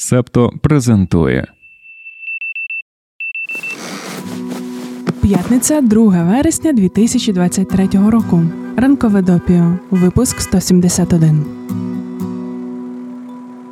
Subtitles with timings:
[0.00, 1.46] Септо презентує
[5.22, 8.42] П'ятниця 2 вересня 2023 року.
[8.76, 9.78] Ранкове допіо.
[9.90, 11.59] Випуск 171.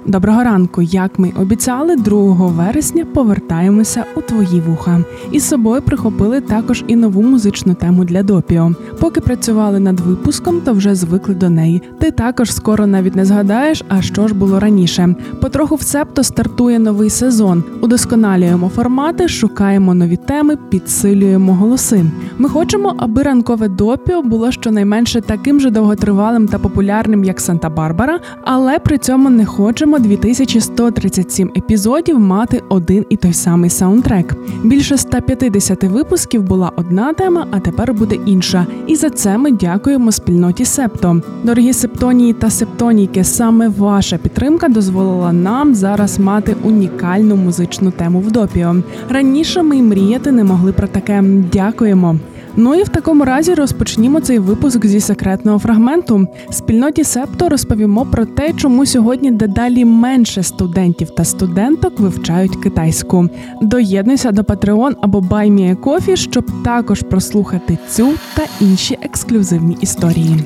[0.08, 5.04] Доброго ранку, як ми обіцяли, 2 вересня повертаємося у твої вуха.
[5.32, 8.72] І з собою прихопили також і нову музичну тему для допіо.
[9.00, 11.82] Поки працювали над випуском, то вже звикли до неї.
[11.98, 15.14] Ти також скоро навіть не згадаєш, а що ж було раніше.
[15.40, 17.64] Потроху в септо стартує новий сезон.
[17.80, 22.04] Удосконалюємо формати, шукаємо нові теми, підсилюємо голоси.
[22.38, 28.78] Ми хочемо, аби ранкове допіо було щонайменше таким же довготривалим та популярним, як Санта-Барбара, але
[28.78, 29.97] при цьому не хочемо.
[29.98, 34.34] 2137 епізодів мати один і той самий саундтрек.
[34.64, 38.66] Більше 150 випусків була одна тема, а тепер буде інша.
[38.86, 41.22] І за це ми дякуємо спільноті Септо.
[41.44, 48.32] Дорогі септонії та септонійки, саме ваша підтримка дозволила нам зараз мати унікальну музичну тему в
[48.32, 48.76] допіо.
[49.08, 51.24] Раніше ми й мріяти не могли про таке.
[51.52, 52.16] Дякуємо.
[52.60, 56.26] Ну і в такому разі розпочнімо цей випуск зі секретного фрагменту.
[56.50, 63.28] Спільноті Септо розповімо про те, чому сьогодні дедалі менше студентів та студенток вивчають китайську.
[63.62, 70.36] Доєднуйся до Patreon або BuyMeACoffee, щоб також прослухати цю та інші ексклюзивні історії.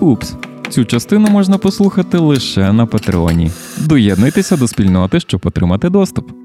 [0.00, 0.34] Упс.
[0.68, 3.50] Цю частину можна послухати лише на Патреоні.
[3.80, 6.43] Доєднуйтеся до спільноти, щоб отримати доступ.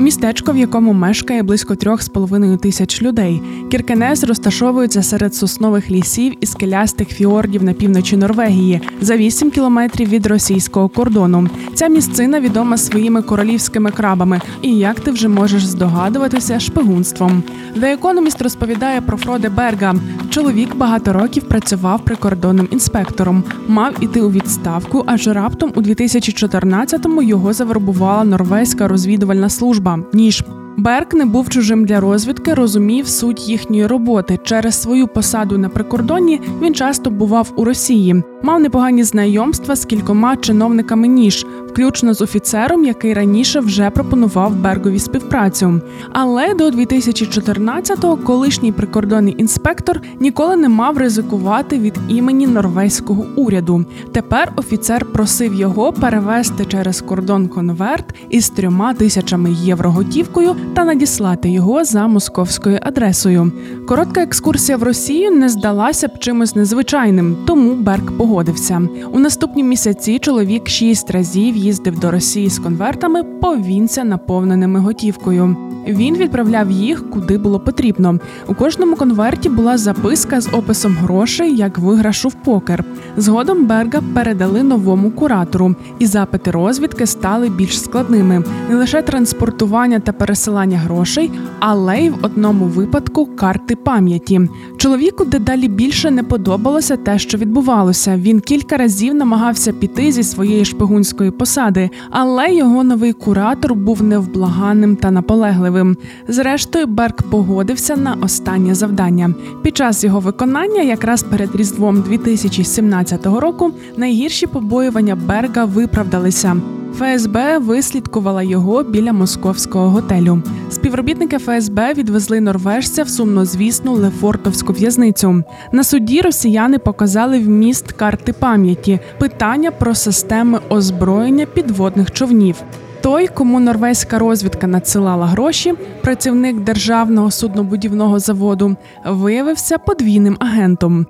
[0.00, 3.42] Містечко, в якому мешкає близько трьох з половиною тисяч людей.
[3.70, 10.26] Кіркенес розташовується серед соснових лісів і скелястих фіордів на півночі Норвегії за 8 кілометрів від
[10.26, 11.48] російського кордону.
[11.74, 14.40] Ця місцина відома своїми королівськими крабами.
[14.62, 17.42] І як ти вже можеш здогадуватися, шпигунством.
[17.76, 19.94] The Economist розповідає про Фроде Берга.
[20.30, 27.52] Чоловік багато років працював прикордонним інспектором, мав іти у відставку, аж раптом у 2014-му його
[27.52, 30.44] завербувала норвезька розвідувальна служба ніж
[30.76, 34.38] Берк не був чужим для розвідки, розумів суть їхньої роботи.
[34.42, 40.36] Через свою посаду на прикордонні він часто бував у Росії, мав непогані знайомства з кількома
[40.36, 45.80] чиновниками ніж, включно з офіцером, який раніше вже пропонував Бергові співпрацю.
[46.12, 53.84] Але до 2014-го колишній прикордонний інспектор ніколи не мав ризикувати від імені норвезького уряду.
[54.12, 61.50] Тепер офіцер просив його перевести через кордон конверт із трьома тисячами євро готівкою та надіслати
[61.50, 63.52] його за московською адресою.
[63.88, 68.82] Коротка екскурсія в Росію не здалася б чимось незвичайним, тому Берк погодився.
[69.12, 75.56] У наступні місяці чоловік шість разів їздив до Росії з конвертами, повінця наповненими готівкою.
[75.88, 78.18] Він відправляв їх куди було потрібно.
[78.48, 82.84] У кожному конверті була записка з описом грошей як виграшу в покер.
[83.16, 88.44] Згодом Берга передали новому куратору, і запити розвідки стали більш складними.
[88.70, 90.12] Не лише транспортування та
[90.50, 94.40] пересилання грошей, але й в одному випадку карти пам'яті.
[94.76, 98.16] Чоловіку дедалі більше не подобалося те, що відбувалося.
[98.16, 104.96] Він кілька разів намагався піти зі своєї шпигунської посади, але його новий куратор був невблаганним
[104.96, 105.96] та наполегливим.
[106.28, 109.34] Зрештою, Берг погодився на останнє завдання.
[109.62, 116.56] Під час його виконання, якраз перед різдвом 2017 року, найгірші побоювання Берга виправдалися.
[116.94, 120.42] ФСБ вислідкувала його біля московського готелю.
[120.70, 125.42] Співробітники ФСБ відвезли норвежця в сумнозвісну Лефортовську в'язницю.
[125.72, 132.56] На суді росіяни показали вміст карти пам'яті, питання про системи озброєння підводних човнів.
[133.00, 138.76] Той, кому норвезька розвідка надсилала гроші, працівник державного суднобудівного заводу,
[139.06, 141.06] виявився подвійним агентом.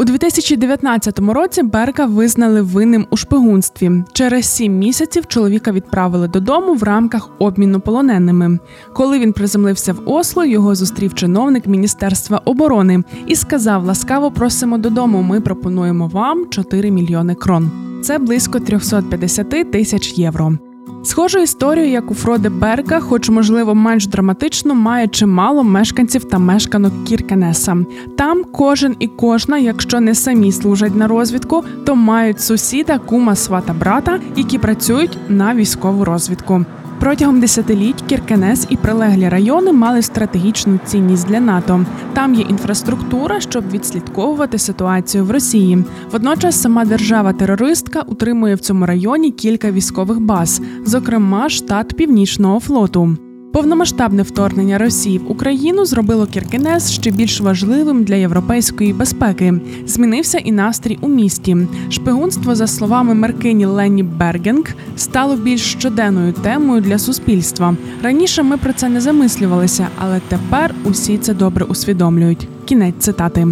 [0.00, 3.90] У 2019 році Берка визнали винним у шпигунстві.
[4.12, 8.58] Через сім місяців чоловіка відправили додому в рамках обміну полоненими.
[8.92, 15.22] Коли він приземлився в Осло, його зустрів чиновник Міністерства оборони і сказав: Ласкаво просимо додому.
[15.22, 17.70] Ми пропонуємо вам 4 мільйони крон.
[18.02, 20.58] Це близько 350 тисяч євро.
[21.02, 27.04] Схожу історію, як у Фроде Берка, хоч можливо менш драматично, має чимало мешканців та мешканок
[27.04, 27.76] Кіркенеса.
[28.18, 33.72] Там кожен і кожна, якщо не самі служать на розвідку, то мають сусіда, кума, свата
[33.72, 36.64] брата, які працюють на військову розвідку.
[37.00, 41.86] Протягом десятиліть Кіркенес і прилеглі райони мали стратегічну цінність для НАТО.
[42.12, 45.84] Там є інфраструктура, щоб відслідковувати ситуацію в Росії.
[46.12, 53.29] Водночас сама держава-терористка утримує в цьому районі кілька військових баз, зокрема штат Північного флоту.
[53.52, 59.54] Повномасштабне вторгнення Росії в Україну зробило Кіркенес ще більш важливим для європейської безпеки.
[59.86, 61.56] Змінився і настрій у місті.
[61.90, 67.76] Шпигунство, за словами Меркині Ленні Бергенг, стало більш щоденною темою для суспільства.
[68.02, 72.48] Раніше ми про це не замислювалися, але тепер усі це добре усвідомлюють.
[72.64, 73.48] Кінець цитати.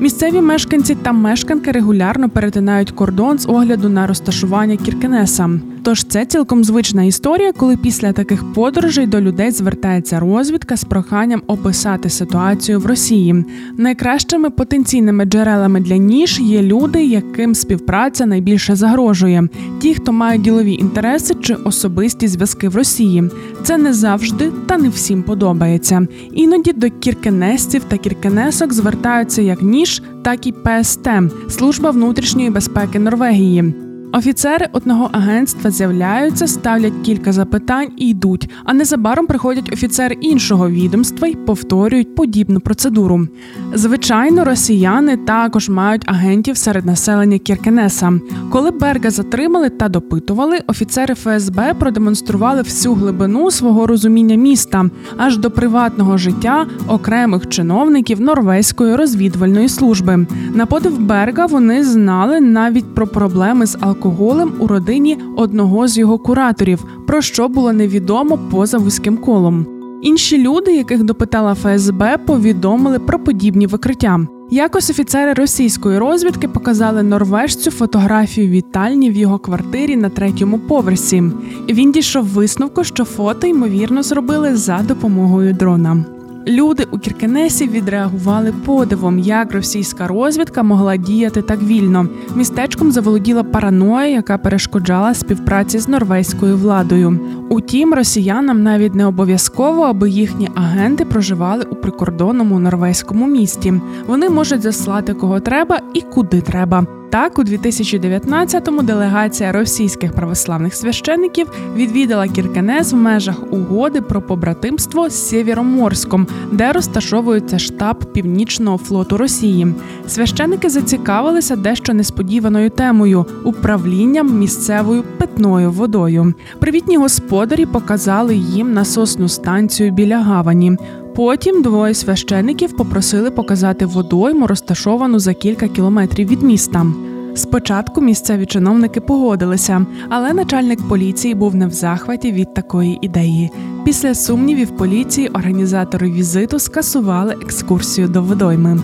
[0.00, 5.50] Місцеві мешканці та мешканки регулярно перетинають кордон з огляду на розташування Кіркенеса.
[5.84, 11.42] Тож це цілком звична історія, коли після таких подорожей до людей звертається розвідка з проханням
[11.46, 13.44] описати ситуацію в Росії.
[13.78, 19.48] Найкращими потенційними джерелами для ніж є люди, яким співпраця найбільше загрожує.
[19.80, 23.24] Ті, хто мають ділові інтереси чи особисті зв'язки в Росії.
[23.62, 26.06] Це не завжди та не всім подобається.
[26.32, 31.08] Іноді до кіркенесців та кіркенесок звертаються як ніж, так і ПСТ
[31.48, 33.83] служба внутрішньої безпеки Норвегії.
[34.16, 38.50] Офіцери одного агентства з'являються, ставлять кілька запитань і йдуть.
[38.64, 43.28] А незабаром приходять офіцери іншого відомства й повторюють подібну процедуру.
[43.74, 48.12] Звичайно, росіяни також мають агентів серед населення Кіркенеса.
[48.50, 55.50] Коли Берга затримали та допитували, офіцери ФСБ продемонстрували всю глибину свого розуміння міста аж до
[55.50, 60.26] приватного життя окремих чиновників норвезької розвідувальної служби.
[60.54, 65.98] На подив Берга вони знали навіть про проблеми з алкоголем алкоголем у родині одного з
[65.98, 69.66] його кураторів, про що було невідомо поза вузьким колом.
[70.02, 74.20] Інші люди, яких допитала ФСБ, повідомили про подібні викриття.
[74.50, 81.22] Якось офіцери російської розвідки показали норвежцю фотографію вітальні в його квартирі на третьому поверсі.
[81.68, 86.13] Він дійшов висновку, що фото ймовірно зробили за допомогою дрона.
[86.46, 92.08] Люди у Кіркенесі відреагували подивом, як російська розвідка могла діяти так вільно.
[92.36, 97.20] Містечком заволоділа параноя, яка перешкоджала співпраці з норвезькою владою.
[97.48, 103.74] Утім, росіянам навіть не обов'язково, аби їхні агенти проживали у прикордонному норвезькому місті.
[104.06, 106.86] Вони можуть заслати кого треба і куди треба.
[107.10, 115.28] Так, у 2019-му делегація російських православних священиків відвідала Кіркенес в межах угоди про побратимство з
[115.28, 119.66] Сєвєроморськом, де розташовується штаб Північного флоту Росії.
[120.06, 126.34] Священики зацікавилися дещо несподіваною темою управлінням місцевою питною водою.
[126.58, 130.76] Привітні господарі показали їм насосну станцію біля гавані.
[131.14, 136.86] Потім двоє священиків попросили показати водойму, розташовану за кілька кілометрів від міста.
[137.34, 143.50] Спочатку місцеві чиновники погодилися, але начальник поліції був не в захваті від такої ідеї.
[143.84, 148.80] Після сумнівів поліції організатори візиту скасували екскурсію до водойми.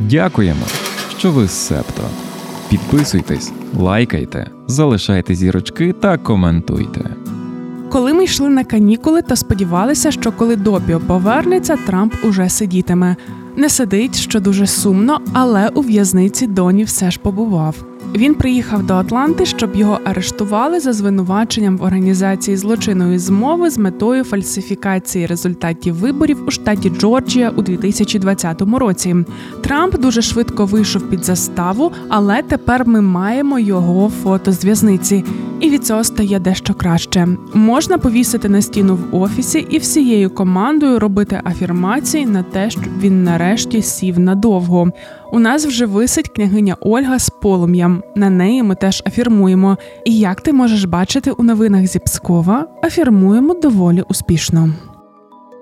[0.00, 0.66] Дякуємо,
[1.18, 2.02] що ви з септо.
[2.70, 7.21] Підписуйтесь, лайкайте, залишайте зірочки та коментуйте.
[7.92, 13.16] Коли ми йшли на канікули, то сподівалися, що коли Допіо повернеться, Трамп уже сидітиме.
[13.56, 17.91] Не сидить, що дуже сумно, але у в'язниці Доні все ж побував.
[18.14, 24.24] Він приїхав до Атланти, щоб його арештували за звинуваченням в організації злочинної змови з метою
[24.24, 29.16] фальсифікації результатів виборів у штаті Джорджія у 2020 році.
[29.60, 35.24] Трамп дуже швидко вийшов під заставу, але тепер ми маємо його фото з в'язниці,
[35.60, 37.28] і від цього стає дещо краще.
[37.54, 43.24] Можна повісити на стіну в офісі і всією командою робити афірмації на те, щоб він
[43.24, 44.92] нарешті сів надовго.
[45.34, 48.02] У нас вже висить княгиня Ольга з полум'ям.
[48.16, 49.78] На неї ми теж афірмуємо.
[50.04, 54.70] І як ти можеш бачити у новинах зі Пскова, афірмуємо доволі успішно.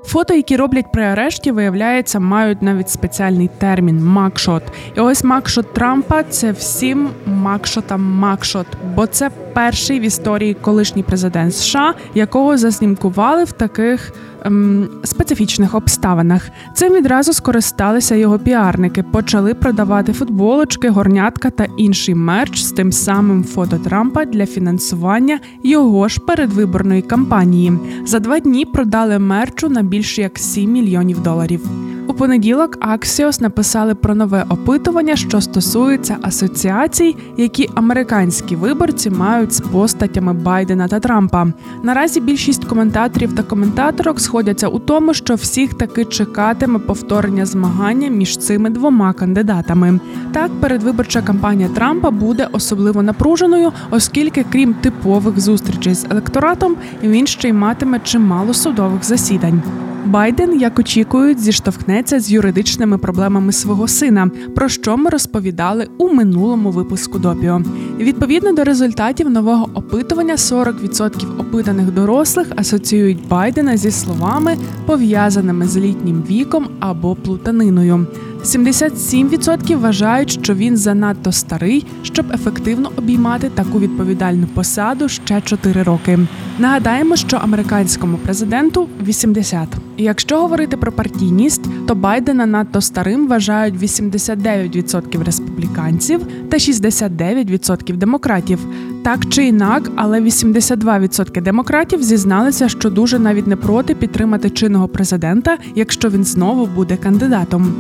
[0.05, 4.63] Фото, які роблять при арешті, виявляється, мають навіть спеціальний термін mugshot.
[4.97, 11.03] І ось mugshot Трампа це всім mugshot ам mugshot, бо це перший в історії колишній
[11.03, 14.13] президент США, якого заснімкували в таких
[14.45, 16.51] ем, специфічних обставинах.
[16.75, 23.45] Цим відразу скористалися його піарники, почали продавати футболочки, горнятка та інший мерч з тим самим
[23.45, 27.73] фото Трампа для фінансування його ж передвиборної кампанії.
[28.07, 31.90] За два дні продали мерчу на більше як 7 мільйонів доларів.
[32.21, 40.33] Понеділок Axios написали про нове опитування, що стосується асоціацій, які американські виборці мають з постатями
[40.33, 41.47] Байдена та Трампа.
[41.83, 48.37] Наразі більшість коментаторів та коментаторок сходяться у тому, що всіх таки чекатиме повторення змагання між
[48.37, 50.01] цими двома кандидатами.
[50.33, 57.49] Так, передвиборча кампанія Трампа буде особливо напруженою, оскільки, крім типових зустрічей з електоратом, він ще
[57.49, 59.63] й матиме чимало судових засідань.
[60.05, 66.71] Байден, як очікують, зіштовхнеться з юридичними проблемами свого сина, про що ми розповідали у минулому
[66.71, 67.63] випуску допіо.
[67.99, 76.23] Відповідно до результатів нового опитування, 40% опитаних дорослих асоціюють Байдена зі словами, пов'язаними з літнім
[76.31, 78.07] віком або плутаниною.
[78.45, 86.19] 77% вважають, що він занадто старий, щоб ефективно обіймати таку відповідальну посаду ще 4 роки.
[86.59, 89.69] Нагадаємо, що американському президенту 80.
[89.99, 98.59] Якщо говорити про партійність, то Байдена надто старим вважають 89% республіканців та 69% демократів.
[99.03, 105.59] Так чи інак, але 82% демократів зізналися, що дуже навіть не проти підтримати чинного президента,
[105.75, 107.75] якщо він знову буде кандидатом.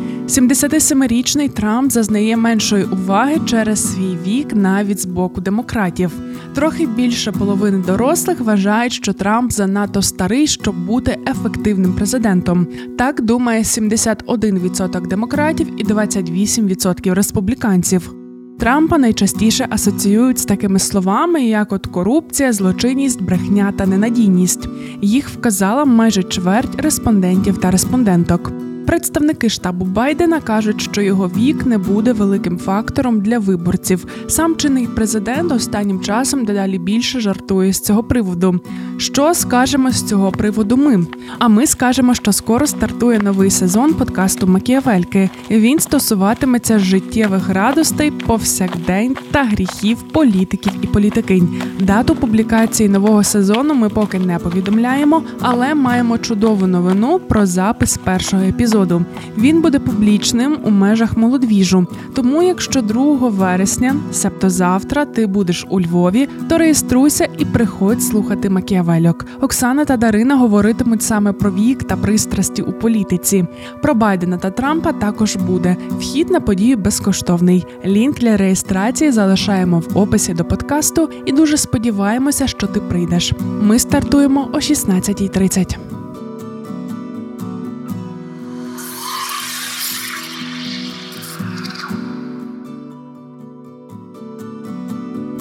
[0.51, 6.13] 77-річний Трамп зазнає меншої уваги через свій вік навіть з боку демократів.
[6.55, 12.67] Трохи більше половини дорослих вважають, що Трамп занадто старий, щоб бути ефективним президентом.
[12.99, 18.15] Так думає 71% демократів і 28% республіканців.
[18.59, 24.69] Трампа найчастіше асоціюють з такими словами, як от корупція, злочинність, брехня та ненадійність.
[25.03, 28.70] Їх вказала майже чверть респондентів та респонденток.
[28.91, 34.07] Представники штабу Байдена кажуть, що його вік не буде великим фактором для виборців.
[34.29, 38.61] Сам чинний президент останнім часом дедалі більше жартує з цього приводу.
[38.97, 40.77] Що скажемо з цього приводу?
[40.77, 41.07] Ми
[41.39, 45.31] а ми скажемо, що скоро стартує новий сезон подкасту Макіавельки.
[45.51, 51.63] Він стосуватиметься життєвих радостей, повсякдень та гріхів політиків і політикинь.
[51.81, 58.43] Дату публікації нового сезону ми поки не повідомляємо, але маємо чудову новину про запис першого
[58.43, 59.05] епізоду епізоду.
[59.39, 61.87] Він буде публічним у межах молодвіжу.
[62.15, 68.51] Тому, якщо 2 вересня, себто завтра, ти будеш у Львові, то реєструйся і приходь слухати
[68.51, 69.27] Макіавельок.
[69.41, 73.47] Оксана та Дарина говоритимуть саме про вік та пристрасті у політиці.
[73.83, 75.77] Про Байдена та Трампа також буде.
[75.91, 77.67] Вхід на подію безкоштовний.
[77.87, 83.33] Лінк для реєстрації залишаємо в описі до подкасту і дуже сподіваємося, що ти прийдеш.
[83.63, 86.00] Ми стартуємо о 16.30.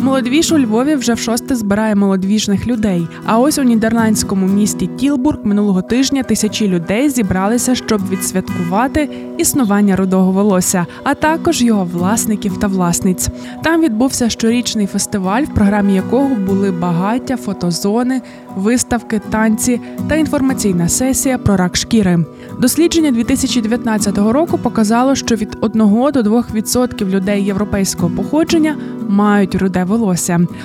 [0.10, 3.08] Молодвіж у Львові вже в шосте збирає молодвіжних людей.
[3.26, 10.32] А ось у нідерландському місті Тілбург минулого тижня тисячі людей зібралися, щоб відсвяткувати існування рудого
[10.32, 13.30] волосся, а також його власників та власниць.
[13.64, 18.22] Там відбувся щорічний фестиваль, в програмі якого були багаття, фотозони,
[18.56, 22.26] виставки, танці та інформаційна сесія про рак шкіри.
[22.60, 25.80] Дослідження 2019 року показало, що від 1
[26.14, 28.76] до 2% людей європейського походження
[29.10, 29.99] мають руде волосся.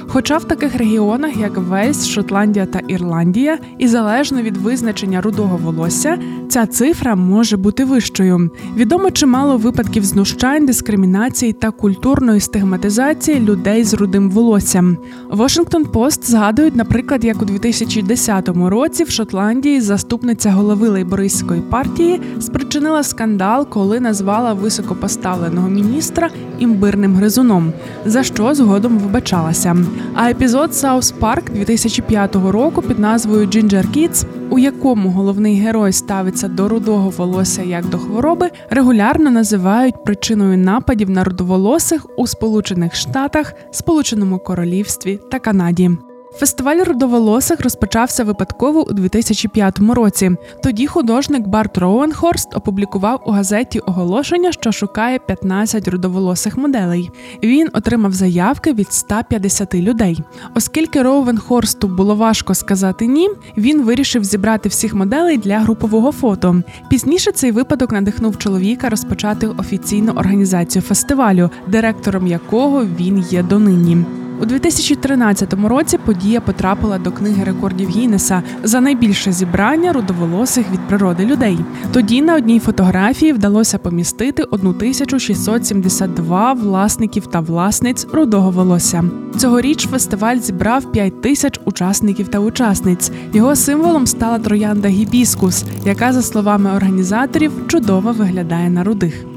[0.09, 6.19] Хоча в таких регіонах, як Вельс, Шотландія та Ірландія, і залежно від визначення рудого волосся,
[6.49, 8.51] ця цифра може бути вищою.
[8.77, 14.97] Відомо чимало випадків знущань, дискримінації та культурної стигматизації людей з рудим волоссям.
[15.31, 23.03] Washington Post згадують, наприклад, як у 2010 році в Шотландії заступниця голови лейбористської партії спричинила
[23.03, 27.73] скандал, коли назвала високопоставленого міністра імбирним гризуном.
[28.07, 29.77] За що згодом вибачалася.
[30.15, 36.49] А епізод Саус Парк 2005 року під назвою Ginger Kids, у якому головний герой ставиться
[36.49, 43.55] до рудого волосся як до хвороби, регулярно називають причиною нападів на рудоволосих у Сполучених Штатах,
[43.71, 45.91] Сполученому Королівстві та Канаді.
[46.37, 50.31] Фестиваль рудоволосих розпочався випадково у 2005 році.
[50.63, 57.11] Тоді художник Барт Роуенхорст опублікував у газеті оголошення, що шукає 15 рудоволосих моделей.
[57.43, 60.21] Він отримав заявки від 150 людей.
[60.55, 66.63] Оскільки Роуенхорсту було важко сказати ні, він вирішив зібрати всіх моделей для групового фото.
[66.91, 74.24] Пізніше цей випадок надихнув чоловіка розпочати офіційну організацію фестивалю, директором якого він є донині.
[74.41, 81.25] У 2013 році подія потрапила до книги рекордів Гіннеса за найбільше зібрання рудоволосих від природи
[81.25, 81.59] людей.
[81.93, 89.05] Тоді на одній фотографії вдалося помістити 1672 власників та власниць рудого волосся.
[89.37, 93.13] Цьогоріч фестиваль зібрав 5 тисяч учасників та учасниць.
[93.33, 99.34] Його символом стала троянда гібіскус, яка, за словами організаторів, чудово виглядає на рудих.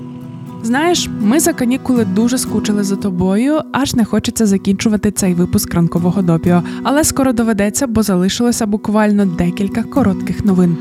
[0.63, 6.21] Знаєш, ми за канікули дуже скучили за тобою, аж не хочеться закінчувати цей випуск ранкового
[6.21, 6.63] допіо.
[6.83, 10.77] Але скоро доведеться, бо залишилося буквально декілька коротких новин.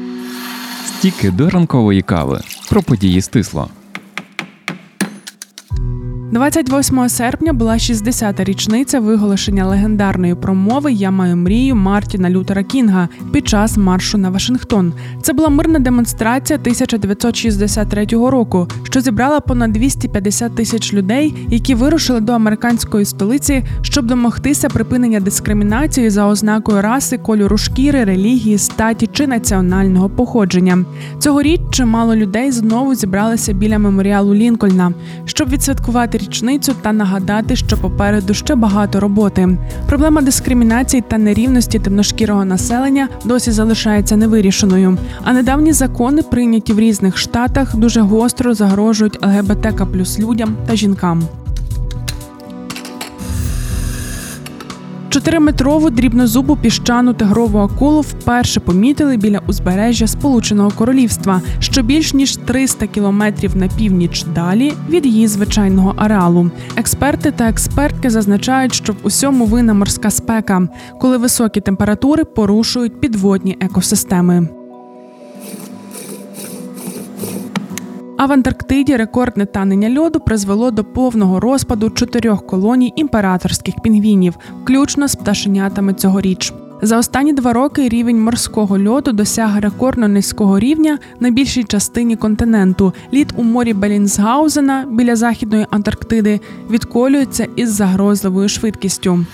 [0.86, 2.40] Стіки до ранкової кави
[2.70, 3.68] про події стисло.
[6.32, 13.48] 28 серпня була 60-та річниця виголошення легендарної промови Я маю мрію Мартіна Лютера Кінга під
[13.48, 14.92] час маршу на Вашингтон.
[15.22, 22.32] Це була мирна демонстрація 1963 року, що зібрала понад 250 тисяч людей, які вирушили до
[22.32, 30.08] американської столиці, щоб домогтися припинення дискримінації за ознакою раси, кольору шкіри, релігії, статі чи національного
[30.08, 30.84] походження.
[31.18, 34.92] Цьогоріч чимало людей знову зібралися біля меморіалу Лінкольна,
[35.24, 39.58] щоб відсвяткувати річницю та нагадати, що попереду ще багато роботи.
[39.86, 44.98] Проблема дискримінації та нерівності темношкірого населення досі залишається невирішеною.
[45.24, 51.22] А недавні закони, прийняті в різних штатах, дуже гостро загрожують ЛГБТК плюс людям та жінкам.
[55.26, 62.86] Чотириметрову дрібнозубу піщану тигрову акулу вперше помітили біля узбережжя Сполученого Королівства, що більш ніж 300
[62.86, 66.50] кілометрів на північ далі від її звичайного ареалу.
[66.76, 70.68] Експерти та експертки зазначають, що в усьому вина морська спека,
[71.00, 74.48] коли високі температури порушують підводні екосистеми.
[78.18, 85.08] А в Антарктиді рекордне танення льоду призвело до повного розпаду чотирьох колоній імператорських пінгвінів, включно
[85.08, 86.52] з пташенятами цьогоріч.
[86.82, 92.92] За останні два роки рівень морського льоду досяг рекордно низького рівня на більшій частині континенту.
[93.12, 99.24] Лід у морі Белінсгаузена біля західної Антарктиди відколюється із загрозливою швидкістю.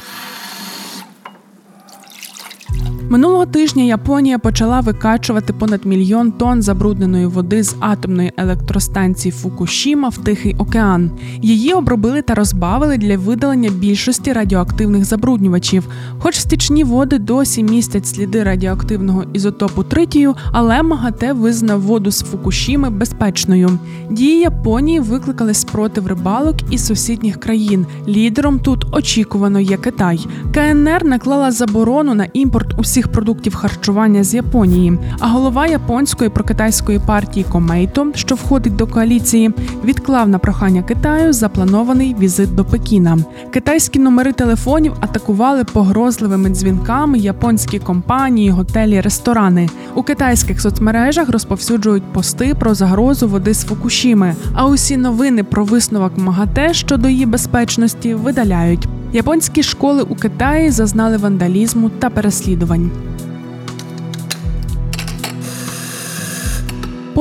[3.13, 10.19] Минулого тижня Японія почала викачувати понад мільйон тонн забрудненої води з атомної електростанції Фукушіма в
[10.19, 11.11] Тихий океан.
[11.43, 15.89] Її обробили та розбавили для видалення більшості радіоактивних забруднювачів.
[16.19, 22.91] Хоч стічні води досі містять сліди радіоактивного ізотопу тритію, але МАГАТЕ визнав воду з Фукушіми
[22.91, 23.79] безпечною.
[24.11, 27.87] Дії Японії викликали спротив рибалок із сусідніх країн.
[28.09, 30.27] Лідером тут очікувано є Китай.
[30.55, 34.99] КНР наклала заборону на імпорт усіх всіх продуктів харчування з Японії.
[35.21, 39.51] А голова японської прокитайської партії Комейто, що входить до коаліції,
[39.85, 43.19] відклав на прохання Китаю запланований візит до Пекіна.
[43.51, 49.69] Китайські номери телефонів атакували погрозливими дзвінками японські компанії, готелі, ресторани.
[49.95, 54.37] У китайських соцмережах розповсюджують пости про загрозу води з Фукушіми.
[54.55, 58.89] А усі новини про висновок МАГАТЕ щодо її безпечності видаляють.
[59.15, 62.91] Японські школи у Китаї зазнали вандалізму та переслідувань.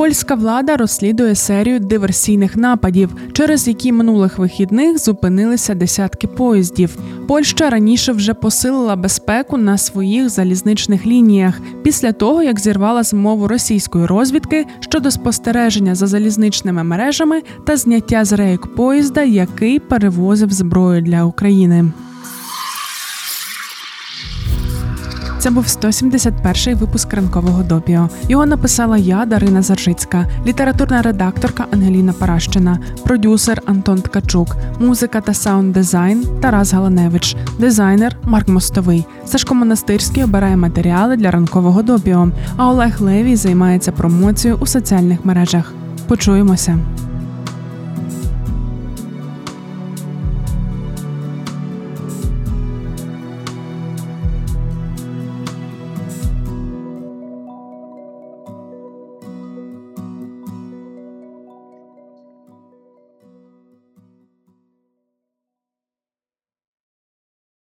[0.02, 6.98] Польська влада розслідує серію диверсійних нападів, через які минулих вихідних зупинилися десятки поїздів.
[7.28, 14.06] Польща раніше вже посилила безпеку на своїх залізничних лініях після того, як зірвала змову російської
[14.06, 21.24] розвідки щодо спостереження за залізничними мережами та зняття з рейок поїзда, який перевозив зброю для
[21.24, 21.92] України.
[25.42, 28.08] Це був 171-й випуск ранкового допіо.
[28.28, 36.40] Його написала я, Дарина Заржицька, літературна редакторка Ангеліна Паращина, продюсер Антон Ткачук, музика та саунд-дизайн
[36.40, 39.04] Тарас Галаневич, дизайнер Марк Мостовий.
[39.26, 42.28] Сашко Монастирський обирає матеріали для ранкового допіо.
[42.56, 45.72] А Олег Левій займається промоцією у соціальних мережах.
[46.08, 46.78] Почуємося.